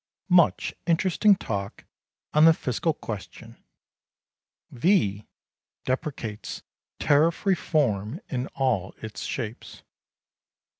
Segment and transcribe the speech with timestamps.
[0.31, 1.85] Much interesting talk
[2.33, 3.63] on the Fiscal question.
[4.71, 5.27] V....
[5.85, 6.63] deprecates
[6.97, 9.83] Tariff Reform in all its shapes.